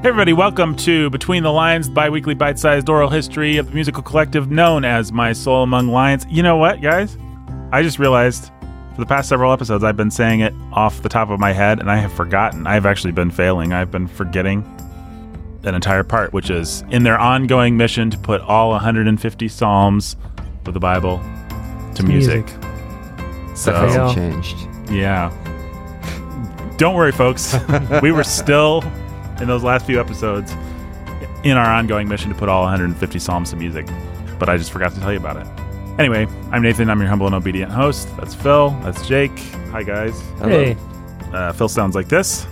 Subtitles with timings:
[0.00, 4.48] Hey everybody, welcome to Between the Lines, bi-weekly bite-sized oral history of the musical collective
[4.50, 6.24] known as My Soul Among Lions.
[6.28, 7.16] You know what, guys?
[7.72, 8.52] I just realized
[8.94, 11.80] for the past several episodes I've been saying it off the top of my head
[11.80, 12.64] and I have forgotten.
[12.66, 13.72] I've actually been failing.
[13.72, 14.62] I've been forgetting
[15.64, 20.16] an entire part, which is in their ongoing mission to put all 150 psalms
[20.66, 21.18] of the Bible
[21.96, 22.48] to music.
[23.56, 24.08] So, That Fail.
[24.08, 24.56] hasn't changed.
[24.92, 25.32] yeah.
[26.76, 27.56] Don't worry, folks.
[28.02, 28.84] we were still
[29.40, 30.52] in those last few episodes
[31.44, 33.86] in our ongoing mission to put all 150 psalms to music,
[34.38, 35.46] but I just forgot to tell you about it.
[36.00, 36.90] Anyway, I'm Nathan.
[36.90, 38.08] I'm your humble and obedient host.
[38.16, 38.70] That's Phil.
[38.82, 39.36] That's Jake.
[39.72, 40.20] Hi, guys.
[40.40, 40.76] Hey,
[41.32, 42.46] Uh, Phil sounds like this,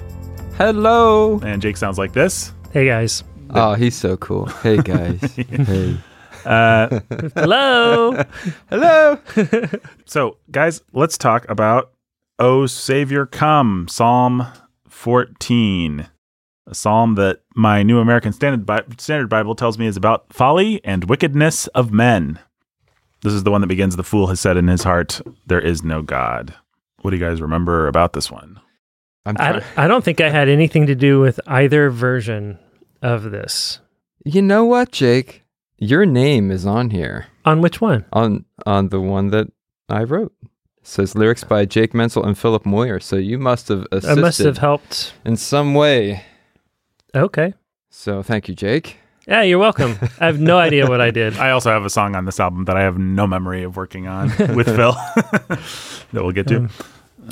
[0.59, 1.39] Hello.
[1.41, 2.53] and Jake sounds like this.
[2.73, 3.23] hey guys.
[3.51, 4.47] Oh, he's so cool.
[4.47, 5.21] Hey guys.
[5.37, 5.97] hey.
[6.45, 7.01] Uh,
[7.37, 8.23] Hello.
[8.69, 9.19] Hello.
[10.05, 11.93] so, guys, let's talk about
[12.39, 14.47] "O Savior Come," Psalm
[14.89, 16.09] 14,
[16.67, 20.81] a psalm that my New American Standard, Bi- Standard Bible tells me is about folly
[20.85, 22.39] and wickedness of men.
[23.23, 25.83] This is the one that begins, "The fool has said in his heart, there is
[25.83, 26.55] no God."
[27.03, 28.61] What do you guys remember about this one?
[29.25, 29.63] I'm I.
[29.77, 32.59] I don't think I had anything to do with either version
[33.03, 33.81] of this.
[34.25, 35.45] You know what, Jake?
[35.79, 38.05] Your name is on here On which one?
[38.13, 39.49] on on the one that
[39.89, 40.33] I wrote.
[40.43, 42.99] It says lyrics by Jake Menzel and Philip Moyer.
[43.01, 44.19] So you must have assisted.
[44.19, 45.15] I must have helped.
[45.25, 46.25] in some way.
[47.15, 47.55] Okay.
[47.91, 48.99] So thank you, Jake.
[49.27, 49.97] Yeah, you're welcome.
[50.21, 51.37] I have no idea what I did.
[51.39, 54.07] I also have a song on this album that I have no memory of working
[54.07, 55.61] on with Phil that
[56.13, 56.57] we'll get to.
[56.59, 56.71] Um,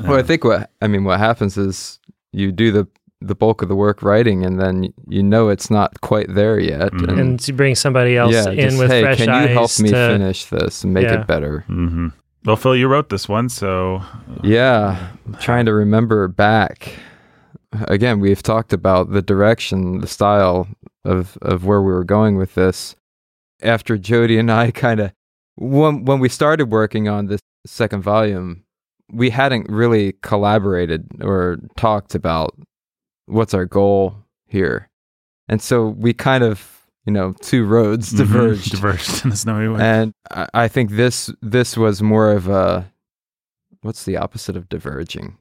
[0.05, 2.01] Well, I think what I mean what happens is
[2.33, 2.89] you do the
[3.21, 6.93] the bulk of the work writing, and then you know it's not quite there yet.
[6.93, 7.09] Mhm.
[7.09, 9.55] And, And to bring somebody else yeah, in just, with hey, fresh can eyes you
[9.55, 11.21] help me to, finish this and make Yeah.
[11.21, 11.61] it better?
[11.69, 12.09] hmm
[12.45, 14.03] Well, Phil, you wrote this one, so
[14.43, 16.93] Yeah, I'm trying to remember back.
[17.89, 20.69] Again, we've talked about the direction, the style
[21.05, 22.97] of of where we were going with this.
[23.63, 25.13] After Jody and I kind of
[25.57, 28.65] when when we started working on this second volume,
[29.13, 32.55] we hadn't really collaborated or talked about
[33.27, 34.17] what's our goal
[34.47, 34.89] here.
[35.49, 38.19] And so we kind of, you know, two roads Mhm.
[38.19, 38.71] diverged.
[38.77, 39.81] diverged in the snowy way.
[39.81, 42.91] And I, I think this this was more of a
[43.83, 45.37] what's the opposite of diverging?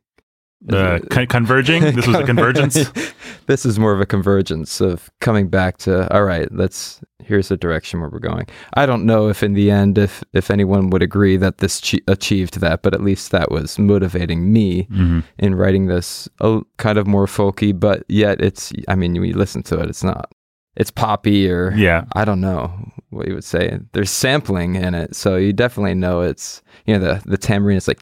[0.71, 1.81] Uh, con- converging.
[1.95, 2.89] This was a convergence.
[3.47, 6.47] this is more of a convergence of coming back to all right.
[6.51, 8.47] Let's here's the direction where we're going.
[8.73, 11.99] I don't know if in the end if if anyone would agree that this chi-
[12.07, 16.97] achieved that, but at least that was motivating me hmm in writing this a kind
[16.97, 18.71] of more folky, but yet it's.
[18.87, 20.31] I mean, when you listen to it, it's not.
[20.75, 22.05] It's poppy or Yeah.
[22.15, 22.71] I don't know
[23.11, 23.77] what you would say.
[23.91, 27.87] There's sampling in it, so you definitely know it's you know the the tambourine is
[27.87, 28.01] like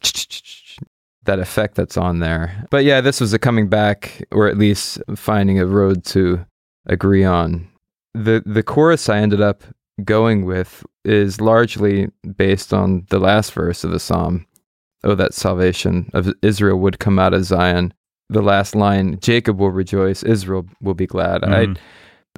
[1.25, 2.65] that effect that's on there.
[2.71, 6.45] But yeah, this was a coming back, or at least finding a road to
[6.87, 7.67] agree on.
[8.13, 9.63] the The chorus I ended up
[10.03, 14.45] going with is largely based on the last verse of the psalm.
[15.03, 17.93] Oh, that salvation of Israel would come out of Zion.
[18.29, 21.43] The last line, Jacob will rejoice, Israel will be glad.
[21.43, 21.77] I Mhm.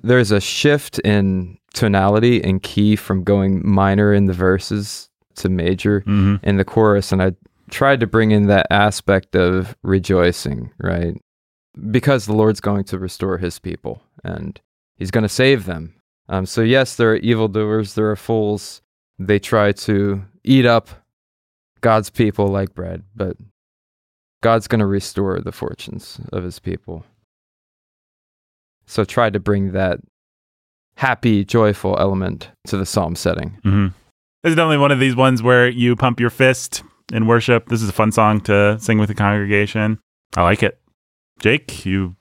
[0.03, 6.01] there's a shift in tonality and key from going minor in the verses to major
[6.07, 6.39] Mhm.
[6.43, 7.33] in the chorus and I
[7.69, 11.15] tried to bring in that aspect of rejoicing, right?
[11.91, 14.59] Because the Lord's going to restore his people and
[14.95, 15.95] he's going to save them.
[16.29, 18.81] Um, so yes, there are evildoers, there are fools.
[19.19, 20.89] They try to eat up
[21.81, 23.37] God's people like bread, but
[24.41, 27.05] God's going to restore the fortunes of his people.
[28.85, 29.99] So try to bring that
[30.95, 33.57] happy, joyful element to the psalm setting.
[33.63, 33.87] hmm
[34.43, 37.67] This is definitely one of these ones where you pump your fist in worship.
[37.67, 39.99] This is a fun song to sing with the congregation.
[40.35, 40.79] I like it.
[41.39, 42.15] Jake, you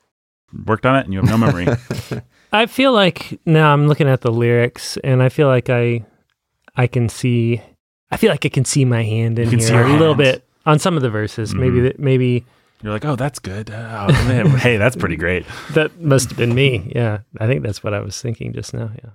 [0.66, 1.66] worked on it and you have no memory.
[2.52, 6.04] I feel like now I'm looking at the lyrics and I feel like I
[6.76, 7.62] I can see
[8.10, 10.46] I feel like I can see my hand in here see your a little bit
[10.66, 11.54] on some of the verses.
[11.54, 11.82] Maybe Mhm.
[11.84, 12.44] that maybe
[12.82, 13.70] You're like, oh, that's good.
[13.70, 14.46] Oh, man.
[14.58, 15.46] hey, that's pretty great.
[15.74, 16.92] that must have been me.
[16.94, 17.18] Yeah.
[17.40, 18.90] I think that's what I was thinking just now.
[19.02, 19.10] Yeah.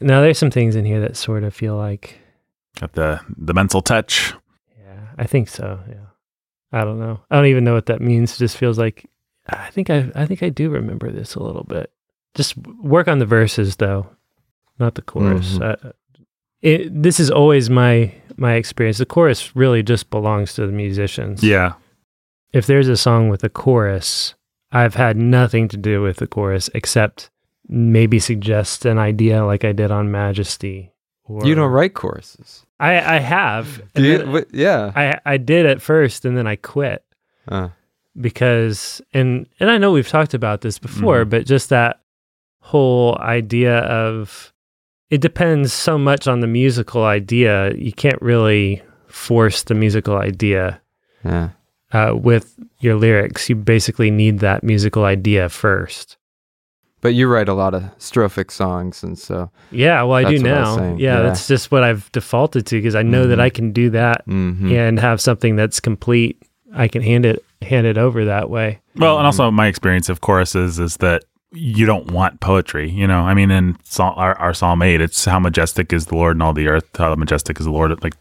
[0.00, 2.18] Now there's some things in here that sort of feel like
[2.78, 4.34] Got the the Menzel touch.
[5.20, 5.78] I think so.
[5.88, 6.06] Yeah.
[6.72, 7.20] I don't know.
[7.30, 8.34] I don't even know what that means.
[8.34, 9.04] It just feels like
[9.48, 11.92] I think I I think I do remember this a little bit.
[12.34, 14.06] Just work on the verses though,
[14.78, 15.58] not the chorus.
[15.58, 15.84] Mhm.
[15.84, 15.92] I,
[16.62, 18.98] it, this is always my my experience.
[18.98, 21.42] The chorus really just belongs to the musicians.
[21.44, 21.74] Yeah.
[22.52, 24.34] If there's a song with a chorus,
[24.72, 27.30] I've had nothing to do with the chorus except
[27.68, 30.92] maybe suggest an idea like I did on Majesty.
[31.30, 32.66] Or you don't write choruses.
[32.80, 33.82] I I have.
[33.94, 34.46] Do you?
[34.52, 34.90] yeah.
[34.96, 37.04] I I did at first and then I quit
[37.48, 37.68] Uh,
[38.20, 41.30] because and and I know we've talked about this before, Mhm.
[41.30, 42.00] but just that
[42.60, 44.52] whole idea of
[45.10, 47.72] it depends so much on the musical idea.
[47.74, 50.80] You can't really force the musical idea
[51.24, 51.48] Yeah.
[51.92, 53.48] uh, with your lyrics.
[53.48, 56.16] You basically need that musical idea first.
[57.02, 60.50] But you write a lot of strophic songs, and so Yeah, well, I do what
[60.52, 60.76] I now.
[60.96, 61.22] Yeah, yeah.
[61.22, 63.42] that's just what I've defaulted to because I know that Mhm.
[63.42, 64.70] I can do that mhm.
[64.72, 66.42] and have something that's complete.
[66.74, 68.80] I can hand it hand it over that way.
[68.96, 72.88] Well, and also my experience of choruses is that you don't want poetry.
[72.88, 76.14] You know, I mean, in Psalm, our, our Psalm 8, it's how majestic is the
[76.14, 78.02] Lord in all the earth, how majestic is the Lord.
[78.02, 78.14] Like,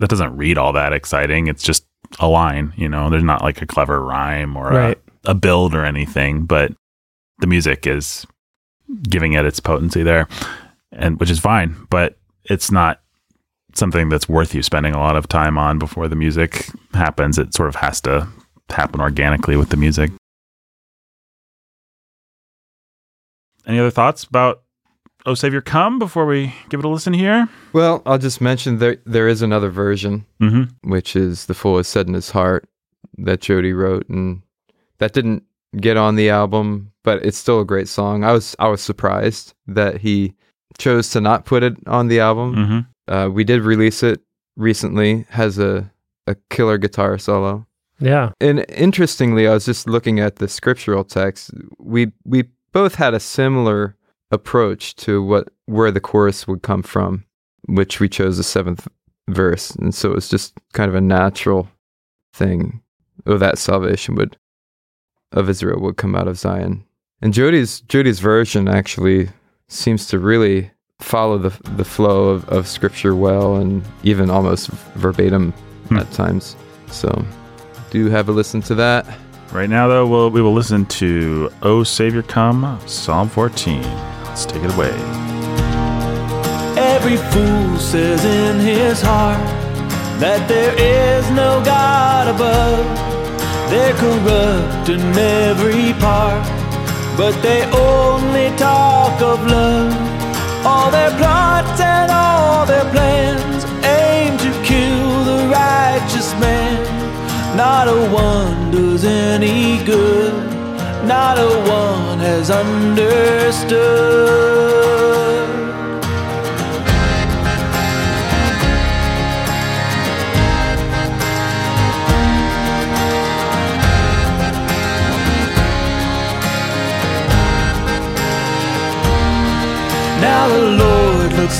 [0.00, 1.46] that doesn't read all that exciting.
[1.48, 1.84] It's just
[2.18, 4.98] a line, you know, there's not like a clever rhyme or Right.
[5.26, 6.72] a, a build or anything, but
[7.42, 8.26] the music is
[9.02, 10.26] giving it its potency there,
[10.92, 13.00] and which is fine, but it's not
[13.74, 17.38] something that's worth you spending a lot of time on before the music happens.
[17.38, 18.28] It sort of has to
[18.70, 20.10] happen organically with the music.
[23.66, 24.62] Any other thoughts about
[25.26, 27.48] "Oh Savior Come" before we give it a listen here?
[27.72, 30.90] Well, I'll just mention there there is another version, Mm-hmm.
[30.90, 32.68] which is "The Fool Is Said in His Heart"
[33.18, 34.42] that Jody wrote, and
[34.98, 35.44] that didn't
[35.76, 38.24] get on the album, but it's still a great song.
[38.24, 40.34] I was I was surprised that he
[40.78, 42.54] chose to not put it on the album.
[42.54, 43.12] Mm-hmm.
[43.12, 44.20] Uh, we did release it
[44.56, 45.26] recently.
[45.30, 45.90] Has a
[46.26, 47.66] a killer guitar solo.
[47.98, 48.30] Yeah.
[48.40, 51.50] And interestingly, I was just looking at the scriptural text.
[51.78, 53.96] We we both had a similar
[54.30, 57.24] approach to what where the chorus would come from,
[57.66, 58.88] which we chose the seventh
[59.28, 61.68] verse, and so it was just kind of a natural
[62.34, 62.82] thing.
[63.26, 64.36] Oh, that salvation would
[65.32, 66.84] of Israel would come out of Zion.
[67.20, 69.28] And Jody's Jody's version actually
[69.68, 70.70] seems to really
[71.00, 75.52] follow the the flow of, of scripture well and even almost verbatim
[75.88, 75.98] Hmm.
[75.98, 76.56] at times.
[76.90, 77.24] So
[77.90, 79.06] do have a listen to that.
[79.52, 83.82] Right now, though, we'll, we will listen to "Oh Savior Come," Psalm 14.
[84.24, 84.92] Let's take it away.
[86.76, 89.44] Every fool says in his heart
[90.20, 93.11] that there is no God above.
[93.72, 96.44] They're corrupt in every part,
[97.16, 99.94] but they only talk of love.
[100.66, 106.84] All their plots and all their plans aim to kill the righteous man.
[107.56, 110.34] Not a one does any good,
[111.06, 114.31] not a one has understood.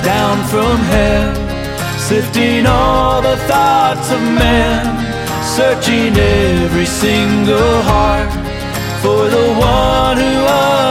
[0.00, 1.36] Down from heaven,
[1.96, 4.84] sifting all the thoughts of men,
[5.44, 8.32] searching every single heart
[9.00, 10.46] for the one who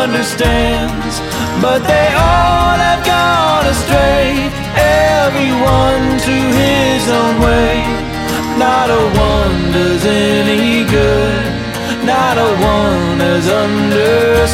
[0.05, 1.19] understands.
[1.61, 7.83] But they all have gone astray, everyone to his own way.
[8.57, 9.03] Not a
[9.35, 11.43] one does any good,
[12.05, 14.51] not a one has understood.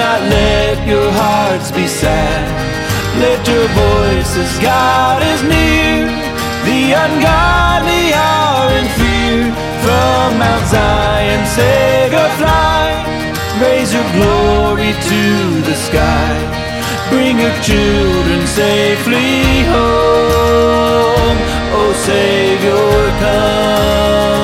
[0.00, 2.44] Not let your hearts be sad.
[3.20, 6.08] Lift your voices, God is near.
[6.68, 9.40] The ungodly are in fear.
[9.84, 12.84] From Mount Zion, Savior, fly.
[13.60, 15.22] Raise your glory to
[15.68, 16.32] the sky.
[17.12, 21.38] Bring your children safely home.
[21.76, 24.39] Oh, Savior, come.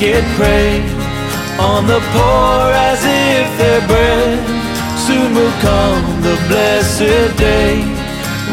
[0.00, 0.80] Wicked prey
[1.60, 4.38] on the poor as if they're bread.
[5.06, 7.82] Soon will come the blessed day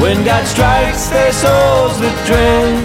[0.01, 2.75] when God strikes their souls with dread.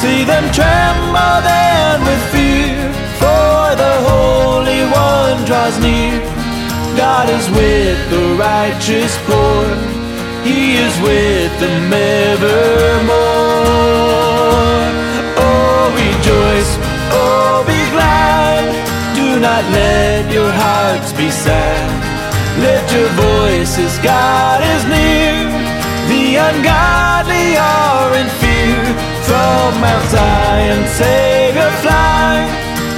[0.00, 2.72] See them tremble then with fear,
[3.20, 6.20] for the Holy One draws near.
[6.96, 9.66] God is with the righteous poor,
[10.42, 13.10] He is with them evermore.
[15.36, 16.69] Oh, rejoice,
[19.40, 21.88] not let your hearts be sad.
[22.60, 25.48] Lift your voices, God is near.
[26.12, 28.84] The ungodly are in fear.
[29.24, 32.44] From Mount Zion, Savior, fly.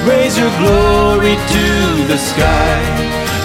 [0.05, 1.67] Raise your glory to
[2.11, 2.81] the sky.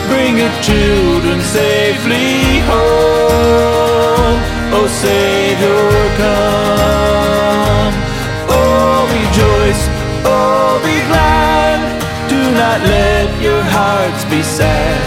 [0.09, 4.37] Bring your children safely home.
[4.73, 5.85] Oh, Savior,
[6.17, 7.06] come.
[12.77, 14.99] Not let your hearts be sad.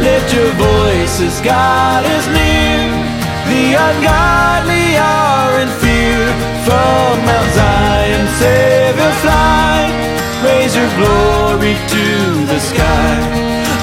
[0.00, 2.84] Let your voices, God is near.
[3.50, 6.24] The ungodly are in fear.
[6.64, 9.90] From Mount Zion, Savior, fly.
[10.44, 12.06] Raise your glory to
[12.46, 13.14] the sky.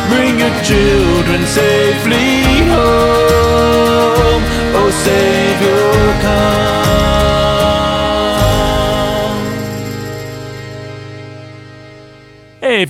[0.09, 4.41] Bring your children safely home.
[4.77, 6.90] Oh, Savior, come.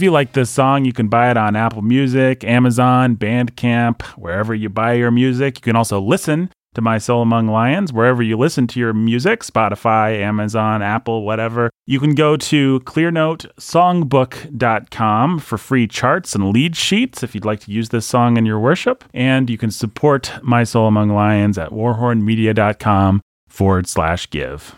[0.01, 4.55] If you like this song, you can buy it on Apple Music, Amazon, Bandcamp, wherever
[4.55, 5.60] you buy your music.
[5.60, 9.41] You can also listen to My Soul Among Lions wherever you listen to your music
[9.41, 11.70] Spotify, Amazon, Apple, whatever.
[11.86, 17.72] You can go to clearnotesongbook.com for free charts and lead sheets if you'd like to
[17.72, 19.03] use this song in your worship.
[19.13, 24.75] And you can support My Soul Among Lions at warhornmedia.com forward slash give.